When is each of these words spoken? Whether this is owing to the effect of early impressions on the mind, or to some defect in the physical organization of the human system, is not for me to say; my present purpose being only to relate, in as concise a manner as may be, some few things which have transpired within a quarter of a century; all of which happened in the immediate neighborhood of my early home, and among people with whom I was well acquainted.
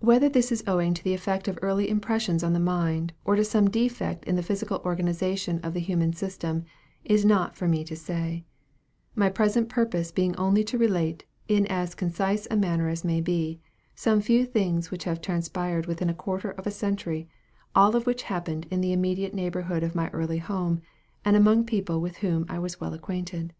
Whether 0.00 0.28
this 0.28 0.50
is 0.50 0.64
owing 0.66 0.92
to 0.92 1.04
the 1.04 1.14
effect 1.14 1.46
of 1.46 1.56
early 1.62 1.88
impressions 1.88 2.42
on 2.42 2.52
the 2.52 2.58
mind, 2.58 3.12
or 3.24 3.36
to 3.36 3.44
some 3.44 3.70
defect 3.70 4.24
in 4.24 4.34
the 4.34 4.42
physical 4.42 4.82
organization 4.84 5.60
of 5.60 5.72
the 5.72 5.78
human 5.78 6.14
system, 6.14 6.64
is 7.04 7.24
not 7.24 7.54
for 7.54 7.68
me 7.68 7.84
to 7.84 7.94
say; 7.94 8.44
my 9.14 9.28
present 9.30 9.68
purpose 9.68 10.10
being 10.10 10.34
only 10.34 10.64
to 10.64 10.78
relate, 10.78 11.26
in 11.46 11.64
as 11.68 11.94
concise 11.94 12.48
a 12.50 12.56
manner 12.56 12.88
as 12.88 13.04
may 13.04 13.20
be, 13.20 13.60
some 13.94 14.20
few 14.20 14.44
things 14.46 14.90
which 14.90 15.04
have 15.04 15.20
transpired 15.20 15.86
within 15.86 16.10
a 16.10 16.12
quarter 16.12 16.50
of 16.50 16.66
a 16.66 16.72
century; 16.72 17.28
all 17.72 17.94
of 17.94 18.04
which 18.04 18.24
happened 18.24 18.66
in 18.68 18.80
the 18.80 18.92
immediate 18.92 19.32
neighborhood 19.32 19.84
of 19.84 19.94
my 19.94 20.08
early 20.10 20.38
home, 20.38 20.82
and 21.24 21.36
among 21.36 21.64
people 21.64 22.00
with 22.00 22.16
whom 22.16 22.44
I 22.48 22.58
was 22.58 22.80
well 22.80 22.94
acquainted. 22.94 23.52